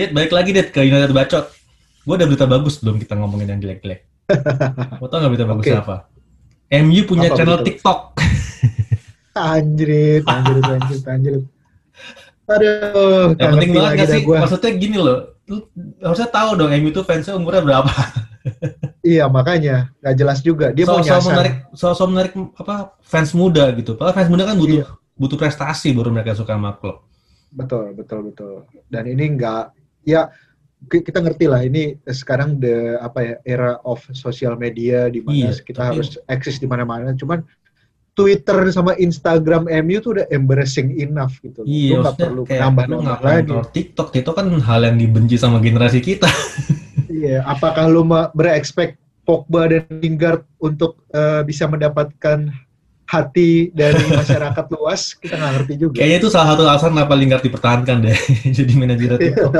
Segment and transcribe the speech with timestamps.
[0.00, 1.44] Dit, balik lagi Dit ke United Bacot.
[2.08, 4.08] Gue ada berita bagus belum kita ngomongin yang jelek-jelek.
[4.96, 5.84] Mau tau gak berita bagusnya Oke.
[5.84, 5.96] apa?
[6.80, 7.66] MU punya Apa channel berita?
[7.68, 7.98] TikTok.
[9.36, 11.44] Anjrit, anjrit, anjrit, anjrit.
[12.48, 14.20] Aduh, Yang penting banget gak sih?
[14.24, 14.36] Gua.
[14.40, 15.68] Maksudnya gini loh, lu
[16.00, 17.92] harusnya tahu dong MU itu fansnya umurnya berapa.
[19.04, 20.72] Iya, makanya nggak jelas juga.
[20.72, 21.28] Dia mau so, so nyasar.
[21.28, 23.96] menarik, so, so menarik apa fans muda gitu.
[23.96, 24.86] Padahal fans muda kan butuh Iya.
[25.16, 27.04] butuh prestasi baru mereka suka sama klub.
[27.52, 28.64] Betul, betul, betul.
[28.88, 30.30] Dan ini nggak, ya
[30.86, 35.52] ki- kita ngerti lah ini sekarang the apa ya era of social media di mana
[35.52, 37.12] Iya, kita tapi- harus eksis di mana-mana.
[37.12, 37.44] Cuman
[38.10, 41.62] Twitter sama Instagram MU tuh udah embarrassing enough gitu.
[41.62, 43.48] Iya, Lu maksudnya perlu kayak lu nambah-nambah ngapain lagi.
[43.48, 46.28] kalau TikTok, TikTok kan hal yang dibenci sama generasi kita.
[47.10, 48.00] Iya, apakah lu
[48.32, 48.94] berekspek
[49.26, 52.48] Pogba dan Lingard untuk eh, bisa mendapatkan
[53.10, 55.18] hati dari masyarakat luas?
[55.18, 55.98] Kita nggak ngerti juga.
[55.98, 58.18] Kayaknya itu salah satu alasan kenapa Lingard dipertahankan deh
[58.56, 59.10] jadi manajer.
[59.18, 59.52] TikTok.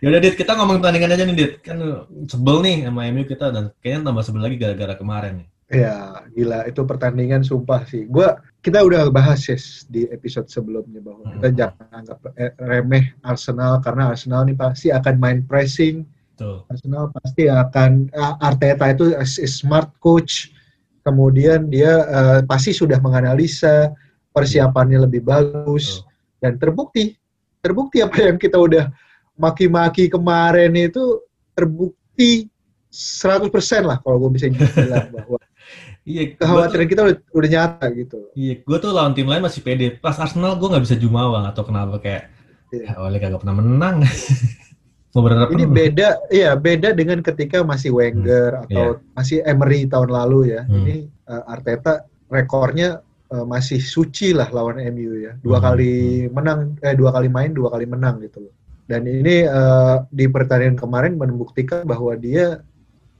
[0.00, 1.52] ya udah Dit, kita ngomong pertandingan aja nih Dit.
[1.60, 1.78] Kan
[2.26, 5.48] sebel nih sama MU kita dan kayaknya tambah sebel lagi gara-gara kemarin nih.
[5.72, 5.96] Ya,
[6.30, 8.04] gila itu pertandingan sumpah sih.
[8.04, 11.56] Gua kita udah bahas yes, di episode sebelumnya bahwa kita Hmm.
[11.56, 16.04] jangan anggap eh, remeh Arsenal karena Arsenal nih pasti akan main pressing.
[16.34, 16.66] Tuh.
[16.68, 20.52] Arsenal pasti akan ah, Arteta itu is- is smart coach.
[21.04, 23.92] Kemudian dia eh, pasti sudah menganalisa
[24.32, 26.02] persiapannya lebih bagus
[26.40, 27.14] dan terbukti
[27.60, 28.90] terbukti apa yang kita udah
[29.38, 31.22] maki-maki kemarin itu
[31.54, 32.48] terbukti
[32.90, 33.50] 100%
[33.84, 35.38] lah kalau gue bisa bilang bahwa
[36.04, 38.28] Iya, tuh, kekhawatiran kita udah, udah nyata gitu.
[38.36, 39.96] iya, gue tuh lawan tim lain masih pede.
[39.96, 42.28] Pas Arsenal gue nggak bisa jumawa atau kenapa kayak
[42.74, 42.92] Iya.
[42.92, 43.96] ya, oleh kagak pernah menang.
[45.14, 50.66] Berharap Ini beda, iya beda dengan ketika masih Wenger atau masih Emery tahun lalu ya.
[50.66, 50.82] Hmm.
[50.82, 52.98] Ini uh, Arteta rekornya
[53.30, 55.38] uh, masih suci lah lawan MU ya.
[55.38, 55.66] Dua Hmm.
[55.70, 55.94] kali
[56.34, 58.54] menang, eh dua kali main, dua kali menang gitu loh.
[58.90, 62.58] Dan ini uh, di pertandingan kemarin membuktikan bahwa dia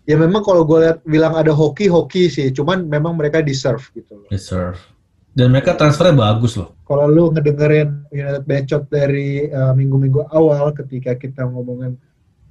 [0.02, 4.18] ya memang kalau gue lihat bilang ada hoki hoki sih, cuman memang mereka deserve gitu
[4.18, 4.28] loh.
[4.34, 4.83] Deserve.
[5.30, 6.73] Dan mereka transfernya bagus loh.
[6.84, 11.96] Kalau lu ngedengerin United Becot dari uh, minggu-minggu awal ketika kita ngomongin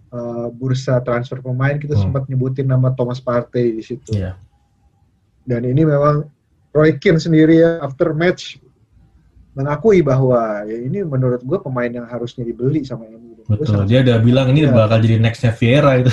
[0.10, 2.10] uh, bursa transfer pemain kita Hmm.
[2.10, 4.10] sempat nyebutin nama Thomas Partey di situ.
[4.14, 4.34] Iya.
[5.46, 6.26] Dan ini memang
[6.74, 8.58] Roy Keane sendiri ya after match
[9.54, 13.38] mengakui bahwa ya ini menurut gue pemain yang harusnya dibeli sama MU.
[13.46, 13.86] Gua Betul.
[13.86, 14.74] Dia udah bilang ini Iya.
[14.74, 16.10] bakal jadi nextnya Vieira gitu.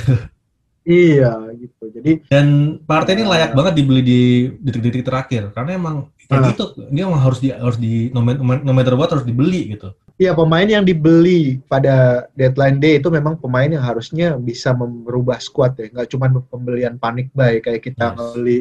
[0.84, 1.84] Iya gitu.
[1.88, 2.47] Jadi Dan
[2.84, 4.20] Partey ini layak banget dibeli di
[4.60, 6.54] detik-detik terakhir karena emang Ah.
[6.54, 9.91] gitu dia harus di harus di no, ma- no matter what harus dibeli gitu.
[10.20, 15.74] Iya pemain yang dibeli pada deadline day itu memang pemain yang harusnya bisa merubah squad
[15.80, 18.16] ya, nggak cuma pembelian panik buy kayak kita Yes.
[18.16, 18.58] ngebeli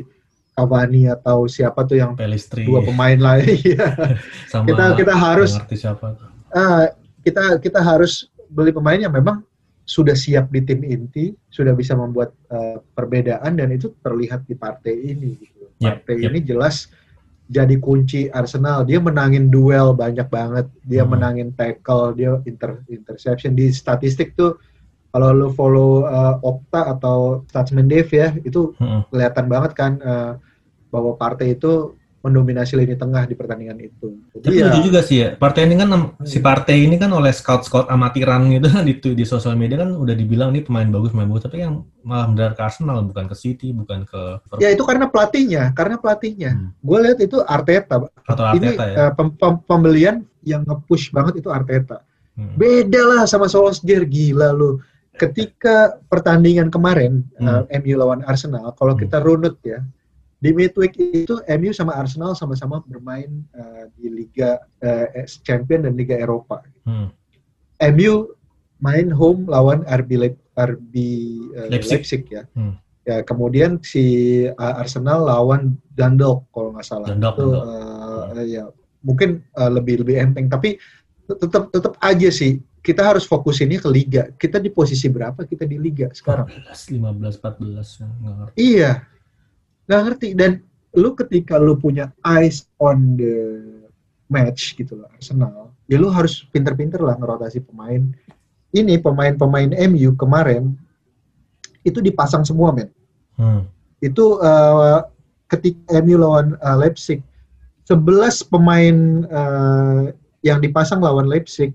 [0.59, 3.47] Cavani atau siapa tuh yang Pelistri dua pemain lain.
[3.69, 3.87] Iya.
[4.49, 6.27] sama kita kita harus siapa tuh.
[6.55, 6.89] ah,
[7.21, 9.45] kita kita harus beli pemain yang memang
[9.85, 14.95] sudah siap di tim inti, sudah bisa membuat eh, perbedaan dan itu terlihat di partai
[15.15, 15.37] ini.
[15.37, 15.65] Gitu.
[15.81, 16.29] Yep, Partai yep.
[16.29, 16.91] ini jelas
[17.49, 18.85] jadi kunci Arsenal.
[18.85, 21.17] Dia menangin duel banyak banget, dia Hmm.
[21.17, 24.61] menangin tackle, dia inter interception di statistik tuh.
[25.09, 29.01] Kalau lo follow eh, Opta atau Statsman Dave ya, itu Heeh.
[29.09, 30.33] kelihatan banget kan eh,
[30.93, 34.11] bahwa partai itu mendominasi lini tengah di pertandingan itu.
[34.35, 35.27] Jadi Tapi ya, lucu juga sih ya.
[35.33, 35.87] Partai ini kan
[36.21, 36.43] si Hmm.
[36.43, 40.51] Partai ini kan oleh scout-scout amatiran gitu kan di di sosial media kan udah dibilang
[40.51, 44.03] ini pemain bagus, pemain bagus, tapi yang malah mendarat ke Arsenal bukan ke City, bukan
[44.03, 46.51] ke ya itu karena pelatihnya, karena pelatihnya.
[46.51, 46.69] Hmm.
[46.79, 47.95] Gue lihat itu Arteta.
[48.03, 48.95] atau Ini Arteta ya.
[48.99, 52.03] eh, pem- pem- pembelian yang nge-push banget itu Arteta.
[52.35, 52.55] Hmm.
[52.55, 54.79] Beda lah sama Solskjaer gila lu.
[55.13, 57.63] Ketika pertandingan kemarin Hmm.
[57.65, 59.01] eh, MU lawan Arsenal, kalau Hmm.
[59.01, 59.83] kita runut ya,
[60.39, 66.15] di midweek itu MU sama Arsenal sama-sama bermain eh, di Liga eh, Champion dan Liga
[66.15, 66.63] Eropa.
[66.87, 67.11] Hmm.
[67.95, 68.31] MU
[68.79, 70.93] main home lawan RB Leip- RB
[71.55, 72.03] eh, Leipzig.
[72.03, 72.23] Leipzig.
[72.31, 72.43] ya.
[72.55, 72.79] Hmm.
[73.07, 74.05] Ya kemudian si
[74.45, 77.07] uh, Arsenal lawan Dundalk kalau nggak salah.
[77.09, 78.37] Dundalk, Itu, Dundalk.
[78.37, 78.63] uh, ya
[79.01, 80.75] mungkin uh, lebih lebih enteng tapi
[81.25, 84.23] tetap tetap aja sih kita harus fokusinnya ke liga.
[84.39, 86.47] Kita di posisi berapa kita di liga sekarang?
[86.47, 88.55] 14, 15, 14 ya, nggak ngerti.
[88.55, 88.91] Iya,
[89.89, 90.29] nggak ngerti.
[90.37, 90.61] Dan
[90.93, 93.35] lu ketika lu punya eyes on the
[94.29, 98.13] match gitu loh, Arsenal, ya lu harus pinter-pinter lah ngerotasi pemain.
[98.69, 100.77] Ini pemain-pemain MU kemarin
[101.81, 102.93] itu dipasang semua men.
[103.33, 103.65] Hmm.
[103.97, 105.01] Itu eh,
[105.49, 107.25] ketika MU lawan eh, Leipzig,
[107.89, 108.95] 11 pemain
[109.25, 110.03] eh,
[110.45, 111.73] yang dipasang lawan Leipzig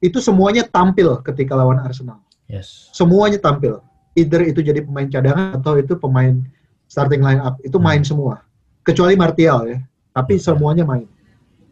[0.00, 2.88] itu semuanya tampil ketika lawan Arsenal Yes.
[2.96, 3.84] semuanya tampil.
[4.16, 6.42] Either itu jadi pemain cadangan atau itu pemain
[6.88, 7.60] starting line up.
[7.62, 8.42] Itu main semua.
[8.82, 9.78] Kecuali Martial ya.
[10.16, 11.06] Tapi semuanya main.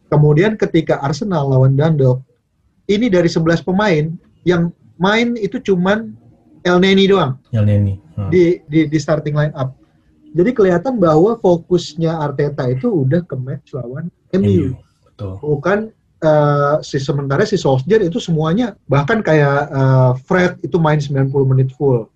[0.06, 2.22] Kemudian ketika Arsenal lawan Dundalk,
[2.86, 4.14] ini dari 11 pemain
[4.46, 6.14] yang main itu cuman
[6.62, 7.94] El Neni doang El Neni.
[8.16, 8.30] Hmm.
[8.32, 9.76] di, di di starting line up.
[10.32, 14.76] Jadi kelihatan bahwa fokusnya Arteta itu udah ke match lawan MU.
[15.04, 15.36] Betul.
[15.40, 15.78] Bukan
[16.20, 21.72] eh, si sementara si Solskjaer itu semuanya bahkan kayak eh, Fred itu main 90 menit
[21.76, 22.08] full.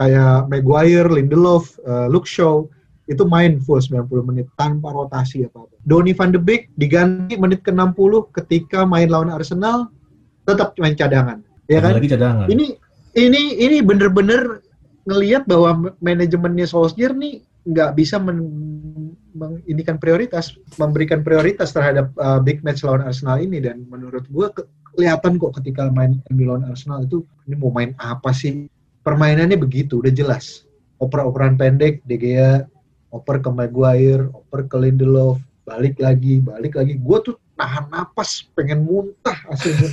[0.00, 2.64] Kayak Maguire, Lindelof, eh, Luke Shaw
[3.10, 5.76] itu main full 90 menit tanpa rotasi apa-apa.
[5.84, 9.92] Donny van de Beek diganti menit ke-60 ketika main lawan Arsenal
[10.48, 11.44] tetap main cadangan.
[11.66, 11.98] Ya kan?
[11.98, 12.46] Lagi cadangan.
[12.48, 12.78] Ini
[13.18, 14.62] ini ini bener-bener
[15.10, 18.40] ngelihat bahwa manajemennya Solskjaer nih nggak bisa men,
[19.34, 24.66] menginikan prioritas, memberikan prioritas terhadap uh, big match lawan Arsenal ini dan menurut gue ke-
[24.94, 28.70] kelihatan kok ketika main MU lawan Arsenal itu ini mau main apa sih?
[29.00, 30.68] Permainannya begitu, udah jelas.
[31.00, 32.68] Oper-operan pendek, De Gea,
[33.08, 37.00] oper ke Maguire, oper ke Lindelof, balik lagi, balik lagi.
[37.00, 39.88] Gue tuh tahan napas, pengen muntah asli gue.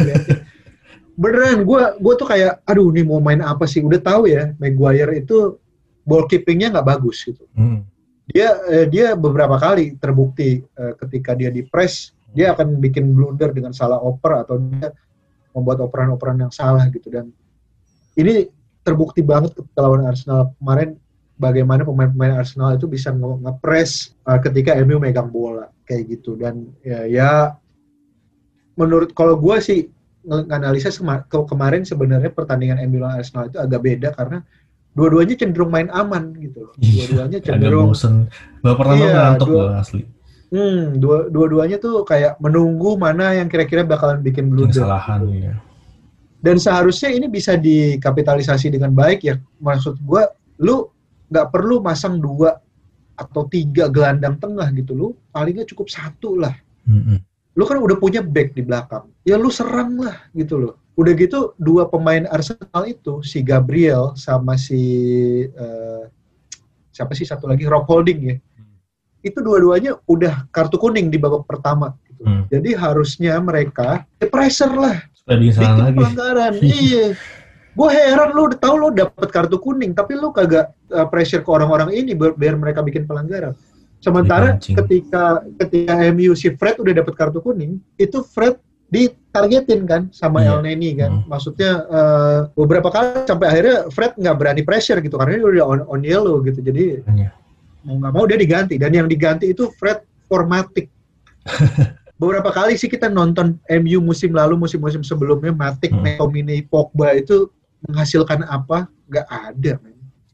[1.21, 3.81] Beneran, gue gue tuh kayak, aduh nih mau main apa sih?
[3.81, 5.57] Udah tahu ya, Maguire itu
[6.05, 7.43] ball keepingnya nggak bagus gitu.
[7.57, 7.83] Hmm.
[8.27, 13.49] Dia eh, dia beberapa kali terbukti eh, ketika dia di press, dia akan bikin blunder
[13.55, 14.93] dengan salah oper atau dia
[15.57, 17.33] membuat operan-operan yang salah gitu dan
[18.13, 18.45] ini
[18.87, 20.95] terbukti banget ketika lawan Arsenal kemarin
[21.35, 23.91] bagaimana pemain-pemain Arsenal itu bisa nge- nge-press
[24.23, 27.31] uh, ketika MU megang bola kayak gitu dan ya, ya
[28.73, 29.79] menurut kalau gue sih
[30.87, 34.39] sema- ke- kemarin sebenarnya pertandingan MU lawan Arsenal itu agak beda karena
[34.91, 36.73] dua-duanya cenderung main aman gitu loh.
[36.73, 38.13] Dua-duanya Agak cenderung bosen.
[38.59, 40.01] Pertama Iya, ngantuk dua- asli.
[40.49, 44.73] hmm, dua dua-duanya tuh kayak menunggu mana yang kira-kira bakalan bikin blunder.
[44.73, 45.53] kesalahan ya.
[46.37, 49.35] Dan seharusnya ini bisa dikapitalisasi dengan baik ya.
[49.57, 50.23] Maksud gue,
[50.61, 50.85] lu
[51.27, 52.61] nggak perlu masang dua
[53.17, 54.93] atau tiga gelandang tengah gitu.
[54.93, 56.53] Lu palingnya cukup satu lah.
[56.85, 57.17] Mm-mm.
[57.57, 59.09] Lu kan udah punya back di belakang.
[59.25, 60.73] Ya lu serang lah gitu loh.
[60.93, 64.81] Udah gitu dua pemain Arsenal itu si Gabriel sama si
[65.49, 66.03] eh,
[66.93, 68.37] siapa sih satu lagi Rob Holding ya.
[69.25, 71.97] Itu dua-duanya udah kartu kuning di babak pertama.
[72.05, 72.21] Gitu.
[72.21, 72.45] Hmm.
[72.53, 74.97] Jadi harusnya mereka ya pressure lah
[75.27, 75.97] Kesalahan bikin lagi.
[75.99, 76.53] pelanggaran.
[76.63, 77.05] iya.
[77.77, 81.49] Gue heran lu udah tahu lu dapat kartu kuning tapi lu kagak uh, pressure ke
[81.51, 83.53] orang-orang ini biar, mereka bikin pelanggaran.
[84.01, 84.75] Sementara Dipancing.
[84.81, 85.23] ketika
[85.61, 88.57] ketika MU si Fred udah dapat kartu kuning, itu Fred
[88.87, 90.57] ditargetin kan sama Iya.
[90.57, 91.11] El Neni kan.
[91.21, 91.29] Hmm.
[91.29, 95.79] Maksudnya uh, beberapa kali sampai akhirnya Fred nggak berani pressure gitu karena dia udah on,
[95.85, 96.63] on yellow gitu.
[96.63, 97.29] Jadi Iya.
[97.85, 100.89] mau nggak mau dia diganti dan yang diganti itu Fred Formatic.
[102.17, 106.01] Beberapa kali sih kita nonton MU musim lalu, musim-musim sebelumnya, Matic, Hmm.
[106.01, 107.49] McTominay, Pogba itu
[107.85, 108.89] menghasilkan apa?
[109.05, 109.73] Nggak ada.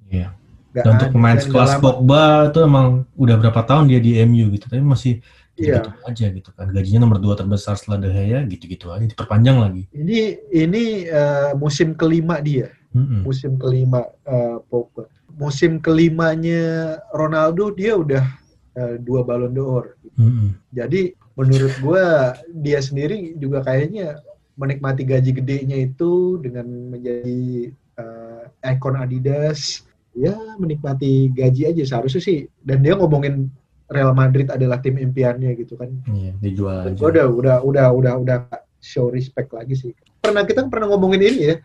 [0.08, 0.28] Iya.
[0.72, 1.78] Nggak Dan untuk pemain sekelas.
[1.84, 2.88] Pogba itu emang
[3.20, 5.20] udah berapa tahun dia di MU gitu, tapi masih
[5.54, 5.86] Iya.
[5.86, 6.66] gitu aja gitu kan.
[6.74, 9.84] Gajinya nomor dua terbesar setelah De Gea, gitu-gitu aja, diperpanjang lagi.
[9.94, 10.20] Ini
[10.50, 13.22] ini eh, musim kelima dia, Mm-mm.
[13.22, 15.06] musim kelima eh, Pogba.
[15.34, 18.26] Musim kelimanya Ronaldo dia udah
[18.74, 19.94] eh, dua Ballon d'Or.
[20.18, 20.58] Mm-mm.
[20.74, 24.22] Jadi menurut gua dia sendiri juga kayaknya
[24.54, 28.44] menikmati gaji gedenya itu dengan menjadi eh,
[28.74, 29.86] ikon Adidas.
[30.14, 32.46] Ya menikmati gaji aja seharusnya sih.
[32.62, 33.50] Dan dia ngomongin
[33.90, 35.90] Real Madrid adalah tim impiannya gitu kan.
[36.06, 37.02] Iya, dijual aja.
[37.02, 38.38] Udah udah udah udah udah
[38.78, 39.92] show respect lagi sih.
[40.22, 41.56] Pernah kita pernah ngomongin ini ya.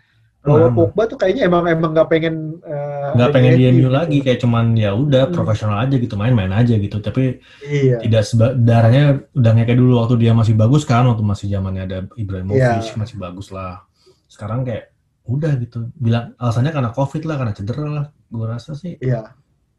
[0.48, 0.76] Bahwa Pernah.
[0.80, 3.90] Pogba tuh kayaknya emang emang nggak pengen eh, nggak ada pengen di MU gitu.
[3.90, 5.34] lagi kayak cuman ya udah Hmm.
[5.34, 8.00] profesional aja gitu main-main aja gitu tapi Iya.
[8.00, 8.22] tidak
[8.58, 12.96] darahnya udah kayak dulu waktu dia masih bagus kan waktu masih zamannya ada Ibrahimovic Iya.
[12.96, 13.84] masih bagus lah
[14.26, 14.90] sekarang kayak
[15.24, 19.36] udah gitu bilang alasannya karena covid lah karena cedera lah gue rasa sih Iya.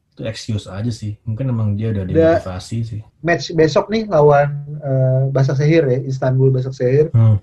[0.09, 5.21] itu excuse aja sih mungkin emang dia udah dimotivasi sih Match besok nih lawan eh,
[5.29, 7.09] Basaksehir ya, Istanbul Basaksehir.
[7.09, 7.37] hmm.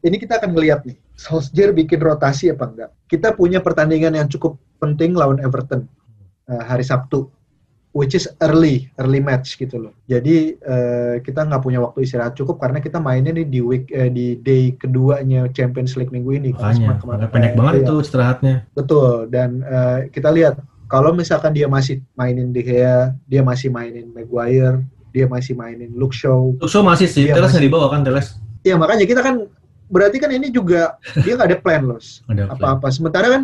[0.00, 2.90] ini kita akan melihat nih, Solskjaer bikin rotasi apa enggak.
[3.10, 5.90] Kita punya pertandingan yang cukup penting lawan Everton
[6.46, 7.26] eh, hari Sabtu,
[7.90, 9.92] which is early, early match gitu loh.
[10.06, 14.06] Jadi eh, kita nggak punya waktu istirahat cukup karena kita mainnya nih di week eh,
[14.06, 16.54] di day keduanya Champions League minggu ini.
[16.54, 19.26] Makanya kemarin- pendek banget iya, itu istirahatnya Betul.
[19.26, 24.86] Dan eh, kita lihat kalau misalkan dia masih mainin De Gea, dia masih mainin Maguire,
[25.10, 27.54] dia masih mainin Luke Shaw, so masih sih Iya, Teles masih.
[27.58, 29.46] nggak dibawa kan Teles Ya makanya kita kan
[29.88, 32.88] berarti kan ini juga dia nggak ada plan loh apa-apa.
[32.92, 33.42] Sementara kan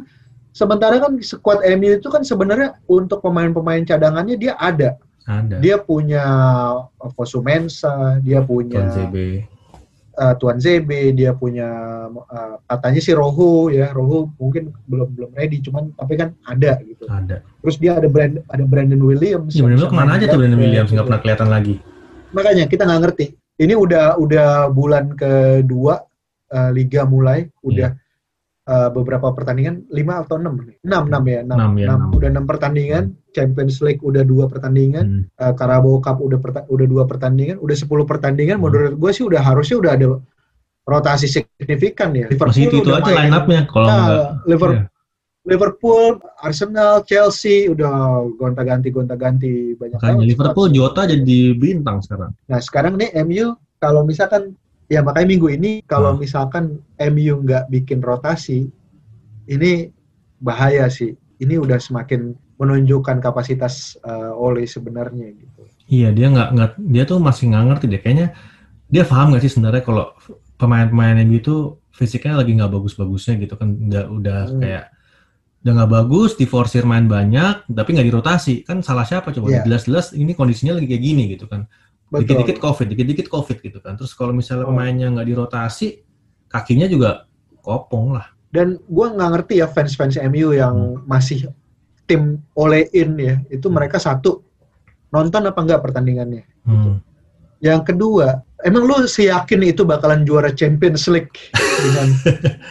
[0.55, 4.97] sementara kan skuad MU itu kan sebenarnya untuk pemain-pemain cadangannya dia ada.
[5.25, 6.25] ada Dia punya
[7.17, 9.17] Fosu Mensa, dia punya Tuan ZB
[10.15, 11.69] eh, Tuan Zebe, dia punya
[12.13, 13.91] eh, katanya si Rohu ya.
[13.91, 17.09] Rohu mungkin belum belum ready cuman tapi kan ada gitu.
[17.11, 19.57] ada Terus dia ada brand ada Brandon Williams.
[19.57, 21.09] ya yang ke mana aja tuh Brandon back, Williams nggak gitu.
[21.11, 21.75] pernah kelihatan lagi
[22.35, 23.27] Makanya kita nggak ngerti.
[23.55, 26.03] Ini udah udah bulan kedua
[26.49, 27.95] uh, liga mulai udah
[28.65, 31.99] uh, beberapa pertandingan lima atau enam enam enam ya enam Enam, ya, enam.
[32.01, 32.11] enam.
[32.13, 35.23] udah enam pertandingan Champions League udah dua pertandingan Hmm.
[35.37, 38.65] uh, Carabao Cup udah perta- udah dua pertandingan udah 10 pertandingan Hmm.
[38.65, 40.07] menurut gue sih udah harusnya udah ada
[40.85, 44.31] rotasi signifikan ya Masih itu itu aja line up-nya kalau Nah, enggak.
[44.47, 44.93] Liverpool Iya.
[45.45, 46.05] Liverpool
[46.39, 47.93] Arsenal Chelsea udah
[48.35, 50.69] gonta-ganti gonta-ganti banyak Makanya banget Liverpool.
[50.71, 52.33] Jota jadi bintang sekarang.
[52.43, 56.21] Nah sekarang nih MU kalau misalkan ya makanya minggu ini kalau Hmm.
[56.21, 56.65] misalkan
[56.99, 58.69] MU nggak bikin rotasi
[59.47, 59.91] ini
[60.39, 61.13] bahaya sih.
[61.37, 65.67] Ini udah semakin menunjukkan kapasitas uh, Ole sebenarnya gitu.
[65.85, 68.29] Iya dia nggak nggak dia tuh masih nggak ngerti deh kayaknya
[68.87, 70.15] dia paham nggak sih sebenarnya kalau
[70.55, 71.57] pemain-pemain MU itu
[71.91, 74.61] fisiknya lagi nggak bagus-bagusnya gitu kan udah udah Hmm.
[74.63, 74.85] kayak
[75.61, 79.63] udah nggak bagus diforsir main banyak tapi nggak dirotasi kan salah siapa coba Iya.
[79.67, 81.67] jelas-jelas ini kondisinya lagi kayak gini gitu kan.
[82.23, 84.71] Dikit-dikit covid dikit-dikit covid gitu kan terus kalau misalnya Oh.
[84.71, 86.05] pemainnya nggak dirotasi
[86.47, 87.27] kakinya juga
[87.59, 91.51] kopong lah Dan gue nggak ngerti ya fans-fans MU yang masih
[92.07, 93.75] tim Ole in ya itu Hmm.
[93.75, 94.47] mereka satu
[95.11, 96.43] nonton apa enggak pertandingannya.
[96.63, 97.03] Hmm.
[97.59, 101.35] Yang kedua, emang lu seyakin itu bakalan juara Champions League
[101.81, 102.09] dengan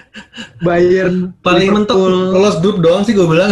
[0.65, 1.97] Bayern paling mentok
[2.31, 3.51] lolos grup doang sih gue bilang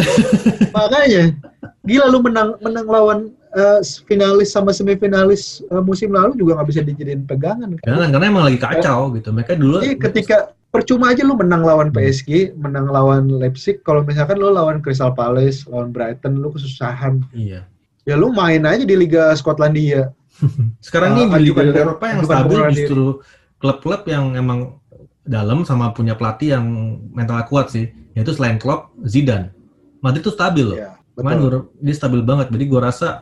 [0.72, 1.36] Makanya,
[1.84, 3.20] gila lu menang menang lawan
[3.52, 7.70] eh, finalis sama semifinalis eh, musim lalu juga nggak bisa dijadiin pegangan.
[7.78, 7.84] Kan?
[7.84, 10.38] karena karena emang lagi kacau gitu mereka dulu Jadi ketika
[10.72, 15.68] percuma aja lu menang lawan PSG, menang lawan Leipzig, kalau misalkan lu lawan Crystal Palace,
[15.68, 17.20] lawan Brighton, lu kesusahan.
[17.36, 17.68] iya
[18.02, 20.10] Ya lu main aja di Liga Skotlandia.
[20.86, 23.22] Sekarang Uh, nih di Liga Eropa yang stabil justru
[23.62, 24.82] klub-klub yang emang
[25.22, 26.66] dalam sama punya pelatih yang
[27.14, 27.94] mental kuat sih.
[28.18, 29.54] Yaitu selain Klopp, Zidane.
[30.02, 30.78] Madrid tuh stabil loh.
[30.80, 31.52] Ya, Kemarin betul.
[31.52, 32.48] gua- dia stabil banget.
[32.50, 33.22] Jadi gua rasa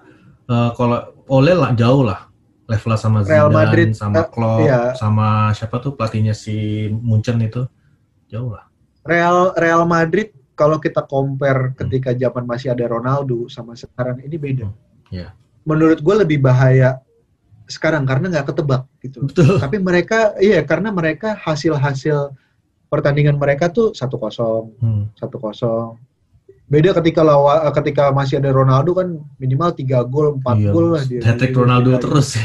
[0.49, 2.25] eh, kalau Ole lah jauh lah
[2.69, 4.81] levelnya sama Zidane, Real Madrid, sama eh, Klopp, iya.
[4.93, 7.65] sama siapa tuh pelatihnya si Munchen itu
[8.29, 8.69] jauh lah.
[9.05, 14.67] Real Real Madrid kalau kita compare ketika zaman masih ada Ronaldo sama sekarang ini beda.
[14.69, 14.77] Hmm,
[15.09, 15.33] iya.
[15.65, 17.01] Menurut gue lebih bahaya
[17.65, 19.25] sekarang karena nggak ketebak gitu.
[19.25, 19.57] Betul.
[19.57, 22.33] Tapi mereka iya karena mereka hasil-hasil
[22.89, 25.03] pertandingan mereka tuh satu kosong Hmm.
[25.17, 25.97] satu kosong.
[26.69, 30.69] Beda ketika lawa ketika masih ada Ronaldo kan minimal tiga gol empat Iya.
[30.69, 31.19] gol lah dia.
[31.19, 32.37] Hat-trick Ronaldo terus.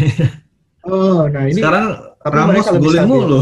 [0.85, 3.41] Oh, nah ini Sekarang Ramos golin mulu.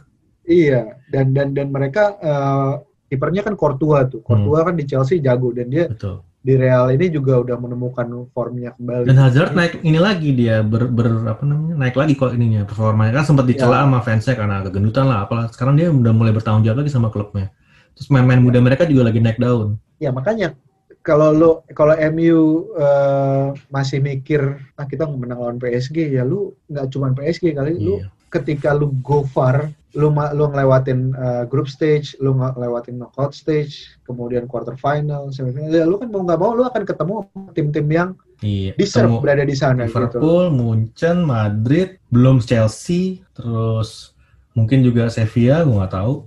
[0.46, 2.72] Iya, dan dan dan mereka eh,
[3.08, 4.20] kipernya kan Courtois tuh.
[4.20, 4.68] Courtois Hmm.
[4.68, 6.22] kan di Chelsea jago dan dia Betul.
[6.38, 9.08] di Real ini juga udah menemukan formnya kembali.
[9.08, 13.16] Dan Hazard naik ini lagi dia ber, ber- apa namanya naik lagi kok ininya performanya
[13.16, 13.82] kan sempat dicela Ya.
[13.88, 17.48] sama fansnya karena kegendutan lah apalah sekarang dia udah mulai bertanggung jawab lagi sama klubnya
[17.94, 20.52] terus main-main muda mereka juga lagi naik daun Ya makanya
[21.00, 22.40] kalau lo kalau MU
[22.74, 24.40] eh, masih mikir
[24.74, 28.08] ah kita menang lawan PSG ya lu nggak cuma PSG kali lu Iya.
[28.28, 34.48] ketika lu go far lu lu ngelewatin eh, group stage lu ngelewatin knockout stage kemudian
[34.48, 37.14] quarter final semifinal ya lu kan mau nggak mau lu akan ketemu
[37.54, 38.10] tim-tim yang
[38.42, 44.12] iya deserve berada di sana gitu Liverpool, Munchen, Madrid, belum Chelsea, terus
[44.52, 46.26] mungkin juga Sevilla, gue nggak tahu.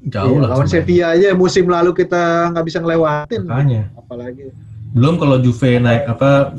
[0.00, 0.48] Jauh Iya, lah.
[0.56, 0.66] lawan.
[0.66, 3.82] Sevilla aja musim lalu kita nggak bisa ngelewatin Makanya.
[3.94, 4.48] apalagi
[4.90, 6.56] Belum kalau Juve naik apa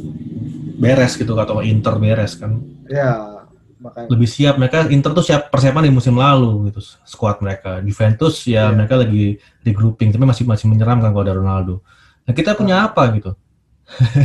[0.78, 2.62] beres gitu atau Inter beres kan.
[2.86, 3.42] ya
[3.78, 7.82] makanya Lebih siap mereka Inter tuh siap persiapan di musim lalu gitu squad mereka.
[7.82, 8.74] Juventus ya Iya.
[8.74, 11.82] mereka lagi regrouping tapi masih masih menyeramkan kalau ada Ronaldo.
[12.22, 13.34] Nah, kita punya apa gitu?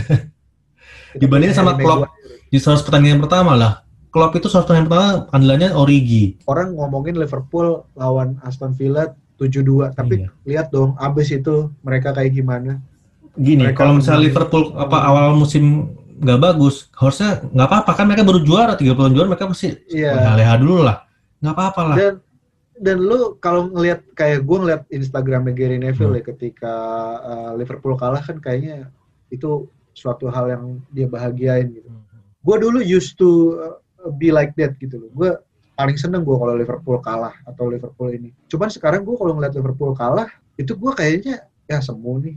[1.16, 2.06] Dibandingin sama Klopp.
[2.06, 2.44] Maguire.
[2.46, 3.72] Di 100 pertandingan pertama lah.
[4.16, 6.40] Klopp itu 100 pertandingan pertama andalannya Origi.
[6.46, 10.28] orang ngomongin Liverpool lawan Aston Villa 7-2 tapi Iya.
[10.42, 12.80] lihat dong abis itu mereka kayak gimana
[13.36, 18.24] Gini, Mereka kalau misalnya Liverpool apa awal musim nggak bagus, harusnya nggak apa-apa kan mereka
[18.24, 20.16] baru juara 30 juara mereka pasti Iya.
[20.16, 21.04] leha-leha dulu lah.
[21.38, 21.96] Nggak apa-apa lah.
[21.96, 22.14] dan
[22.76, 26.18] dan lu kalau ngelihat kayak gue ngeliat Instagramnya Gary Neville Hmm.
[26.18, 26.74] ya ketika
[27.20, 28.88] uh, Liverpool kalah kan kayaknya
[29.28, 31.88] itu suatu hal yang dia bahagiain gitu
[32.40, 33.76] gue dulu used to uh,
[34.10, 35.30] be like that gitu loh gue
[35.72, 39.92] paling seneng gue kalau Liverpool kalah atau Liverpool ini cuman sekarang gue kalau ngeliat Liverpool
[39.92, 42.36] kalah itu gue kayaknya ya semu nih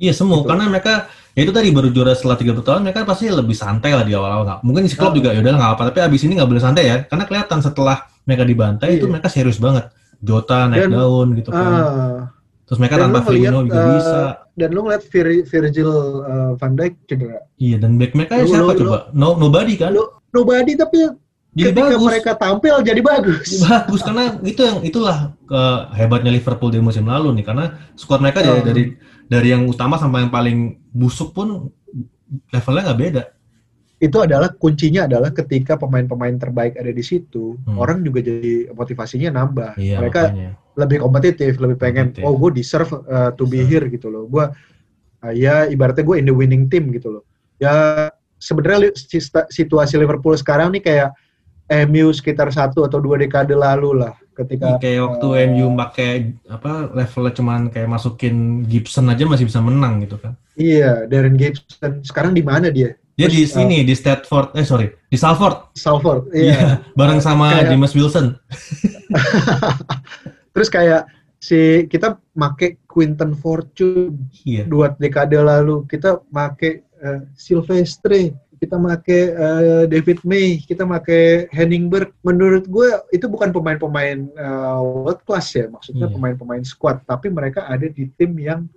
[0.00, 0.48] Iya semua, Gitu.
[0.48, 4.00] karena mereka ya itu tadi baru juara setelah 30 tahun, mereka pasti lebih santai lah
[4.00, 4.64] di awal-awal.
[4.64, 5.14] Mungkin si klub Oh.
[5.14, 7.96] juga ya udah nggak apa, tapi abis ini nggak boleh santai ya, karena kelihatan setelah
[8.24, 9.12] mereka dibantai itu Iya.
[9.12, 9.92] mereka serius banget.
[10.18, 11.60] Jota naik Dan- daun gitu kan.
[11.68, 12.20] Ah,
[12.64, 14.18] Terus mereka tanpa lu Firmino juga eh, bisa.
[14.54, 15.90] dan lu ngeliat Vir- Virgil
[16.22, 18.98] uh, van Dijk cedera Iya dan back mereka lu- siapa lu- coba?
[19.12, 19.92] No nobody kan?
[19.92, 21.10] lu- nobody tapi
[21.50, 22.06] Jadi ketika bagus.
[22.06, 27.34] mereka tampil jadi bagus bagus karena itu yang itulah ke- hebatnya Liverpool di musim lalu
[27.34, 28.84] nih karena squad mereka dari dari
[29.26, 30.58] dari yang utama sampai yang paling
[30.88, 31.70] busuk pun
[32.48, 33.22] levelnya nggak beda
[33.98, 37.76] itu adalah kuncinya adalah ketika pemain-pemain terbaik ada di situ, Hmm.
[37.76, 39.76] orang juga jadi motivasinya nambah.
[39.76, 40.50] Iya, Mereka makanya.
[40.72, 42.24] lebih kompetitif, lebih pengen, Kompetitif.
[42.24, 43.68] oh gue deserve uh, to be Deserve.
[43.68, 44.24] here gitu loh.
[44.24, 44.48] Gue
[45.20, 47.28] uh, ya ibaratnya gue in the winning team gitu loh.
[47.60, 48.08] Ya
[48.40, 48.90] sebenarnya
[49.52, 51.08] situasi Liverpool sekarang nih kayak
[51.86, 56.10] MU sekitar satu atau dua dekade lalu lah, ketika kayak waktu eh, MU pakai
[56.50, 60.34] apa levelnya cuman kayak masukin Gibson aja masih bisa menang gitu kan.
[60.58, 62.98] iya Darren Gibson sekarang di mana dia?
[63.14, 65.76] Dia di Terus, sini di Stratford, eh sorry, di Salford.
[65.76, 66.68] Salford, Iya, iya.
[66.96, 68.26] bareng sama Kayak- James Wilson.
[70.56, 71.02] Terus kayak
[71.38, 74.64] si kita make Quinton Fortune Iya.
[74.66, 82.12] dua dekade lalu, kita make eh, Silvestre, kita make eh, David May, kita make Henningberg.
[82.20, 86.14] Menurut gue itu bukan pemain-pemain eh, world class ya, maksudnya Iya.
[86.14, 88.68] pemain-pemain squad, tapi mereka ada di tim yang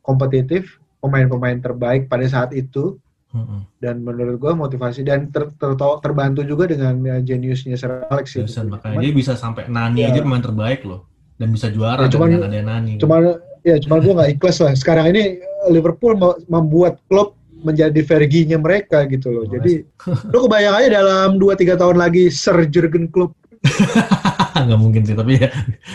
[0.00, 2.96] kompetitif, pemain-pemain terbaik pada saat itu.
[3.30, 3.62] Mm-mm.
[3.78, 8.34] Dan menurut gue motivasi dan ter- ter- terbantu juga dengan eh, geniusnya Sir Alex.
[8.34, 10.10] Wilson, makanya Cuman- dia bisa sampai Nani Iya.
[10.10, 11.06] aja pemain terbaik loh
[11.38, 12.98] dan bisa juara Ya, cuman- dengan ada Nani.
[12.98, 14.72] Cuman ya cuman gue nggak ikhlas lah.
[14.74, 15.38] Sekarang ini
[15.70, 19.44] Liverpool mau membuat klub menjadi Fergie-nya mereka gitu loh.
[19.48, 19.84] Jadi
[20.32, 23.36] lu kebayang aja dalam 2-3 tahun lagi Sir Jurgen Klopp.
[24.60, 25.48] nggak mungkin sih, tapi ya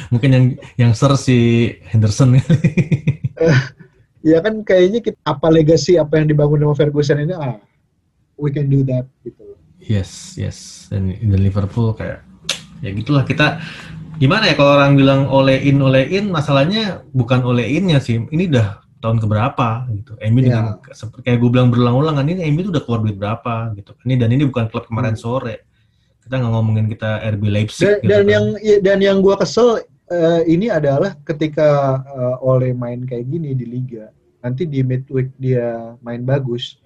[0.09, 0.45] mungkin yang
[0.77, 2.37] yang ser si Henderson
[4.25, 7.61] Ya kan kayaknya kita, apa legacy apa yang dibangun sama Ferguson ini ah
[8.41, 9.59] we can do that gitu loh.
[9.77, 10.89] Yes, yes.
[10.89, 12.25] Dan dan Liverpool kayak
[12.81, 13.61] ya gitulah kita
[14.17, 18.17] gimana ya kalau orang bilang oleh in oleh in masalahnya bukan oleh innya sih.
[18.17, 20.11] Ini udah tahun keberapa gitu.
[20.19, 20.45] MU Ya.
[20.49, 23.93] dengan seperti kayak gue bilang berulang-ulang kan ini MU tuh udah keluar duit berapa gitu.
[24.01, 25.21] Ini dan ini bukan klub kemarin Hmm.
[25.21, 25.55] sore.
[26.19, 28.33] Kita nggak ngomongin kita RB Dan, Leipzig gitu dan kan.
[28.33, 31.65] yang ya, dan yang gua kesel eh, ini adalah ketika
[32.03, 34.09] eh, Ole main kayak gini di liga,
[34.39, 36.77] nanti di midweek dia main bagus,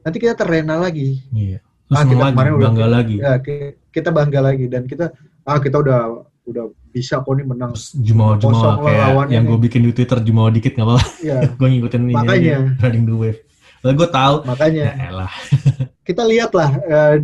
[0.00, 1.22] nanti kita terlena lagi.
[1.30, 1.58] iya.
[1.86, 3.16] Terus Ah, kita lagi, kemarin udah- bangga lagi.
[3.16, 7.74] Ya, ki- kita bangga lagi dan kita ah kita udah udah bisa kok nih menang.
[7.98, 11.04] Jumawa Jumawa kayak yang gue bikin di Twitter Jumawa dikit nggak apa-apa.
[11.28, 12.54] Ya, gue ngikutin ini Makanya.
[12.72, 13.40] aja, riding the wave.
[13.82, 15.32] Lalu gue tahu ya makanya elah.
[16.08, 17.16] kita lihatlah eh,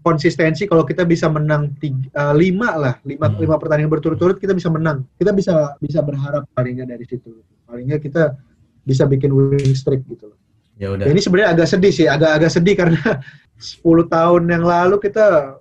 [0.00, 3.36] konsistensi kalau kita bisa menang tiga, eh, lima lah lima Hmm.
[3.36, 7.90] lima pertandingan berturut-turut kita bisa menang kita bisa bisa berharap paling nggak dari situ paling
[7.90, 8.32] nggak kita
[8.80, 10.38] bisa bikin winning streak gitu loh.
[10.80, 11.04] Ya udah.
[11.04, 13.02] Ya, ini sebenarnya agak sedih sih agak-agak sedih karena
[13.60, 15.59] 10 tahun yang lalu kita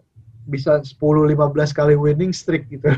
[0.50, 1.38] bisa 10-15
[1.72, 2.90] kali winning streak gitu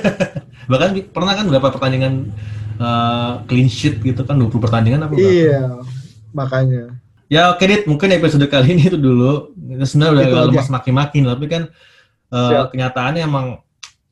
[0.70, 2.30] Bahkan pernah kan berapa pertandingan
[2.78, 5.24] eh, clean sheet gitu kan 20 pertandingan apa berapa?
[5.24, 5.80] iya
[6.30, 7.02] makanya
[7.32, 9.56] Ya oke Dit, mungkin episode kali ini itu dulu.
[9.56, 11.62] Kita sebenarnya udah agak lemas maki-maki, tapi kan
[12.28, 12.76] Siap.
[12.76, 13.56] kenyataannya emang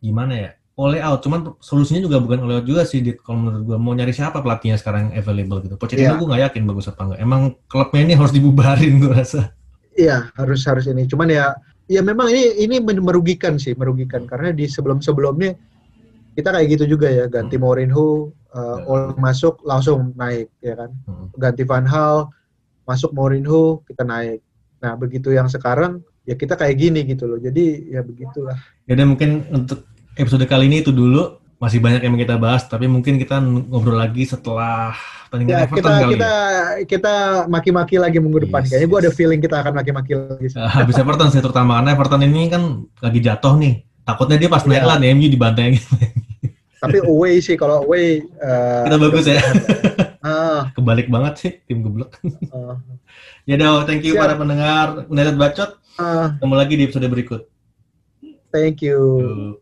[0.01, 0.51] gimana ya?
[0.81, 3.21] Oleh out, cuman solusinya juga bukan oleh out juga sih Dit.
[3.21, 5.77] Kalau menurut gua mau nyari siapa pelatihnya sekarang yang available gitu.
[5.77, 7.21] Pochettino gua nggak yakin bagus apa enggak.
[7.21, 9.53] Emang klubnya ini harus dibubarin gua rasa.
[9.93, 11.05] Iya harus harus ini.
[11.05, 11.53] Cuman ya
[11.91, 15.59] ya memang ini ini merugikan sih merugikan karena di sebelum sebelumnya
[16.39, 21.27] kita kayak gitu juga ya ganti Mourinho uh, Ole masuk langsung naik ya kan Hmm.
[21.35, 22.31] ganti Van Hal
[22.91, 24.43] masuk Mourinho kita naik.
[24.83, 27.39] Nah begitu yang sekarang ya kita kayak gini gitu loh.
[27.39, 28.59] Jadi ya begitulah.
[28.91, 29.87] Ya udah mungkin untuk
[30.19, 31.40] episode kali ini itu dulu.
[31.61, 34.97] Masih banyak yang kita bahas, tapi mungkin kita ngobrol lagi setelah
[35.29, 36.65] pertandingan Ya Everton kita kali kita ya.
[36.89, 37.15] kita
[37.47, 38.65] maki-maki lagi minggu depan.
[38.65, 39.17] Yes, Kayaknya gue ada yes.
[39.21, 40.47] feeling kita akan maki-maki lagi.
[40.49, 42.63] Eh, habis Everton sih terutama karena Everton ini kan
[42.99, 43.75] lagi jatuh nih.
[44.03, 44.89] Takutnya dia pas naik Iya.
[44.89, 45.77] lah nih, MU dibantai
[46.83, 48.25] Tapi away sih kalau away.
[48.41, 49.41] uh, Kita bagus ya.
[50.21, 52.13] Ah, Kebalik banget sih tim geblek.
[52.53, 52.77] ah,
[53.45, 54.21] Ya udah, thank you Siap.
[54.21, 55.81] para pendengar United Bacot.
[55.97, 57.43] ah, Ketemu lagi di episode berikut.
[58.49, 59.61] thank you.